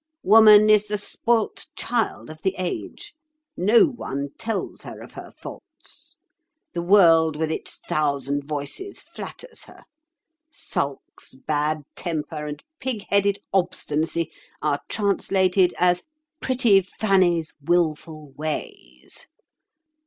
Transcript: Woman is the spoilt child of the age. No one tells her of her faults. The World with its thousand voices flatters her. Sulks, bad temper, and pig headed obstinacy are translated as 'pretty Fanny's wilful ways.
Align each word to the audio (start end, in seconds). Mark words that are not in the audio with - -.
Woman 0.23 0.67
is 0.71 0.87
the 0.87 0.97
spoilt 0.97 1.67
child 1.75 2.31
of 2.31 2.41
the 2.41 2.55
age. 2.57 3.13
No 3.55 3.85
one 3.85 4.29
tells 4.39 4.81
her 4.81 4.99
of 4.99 5.11
her 5.11 5.31
faults. 5.37 6.17
The 6.73 6.81
World 6.81 7.35
with 7.35 7.51
its 7.51 7.77
thousand 7.77 8.45
voices 8.45 8.99
flatters 8.99 9.65
her. 9.65 9.83
Sulks, 10.49 11.35
bad 11.35 11.83
temper, 11.95 12.47
and 12.47 12.63
pig 12.79 13.05
headed 13.11 13.37
obstinacy 13.53 14.31
are 14.59 14.81
translated 14.89 15.71
as 15.77 16.05
'pretty 16.39 16.81
Fanny's 16.81 17.53
wilful 17.63 18.31
ways. 18.31 19.27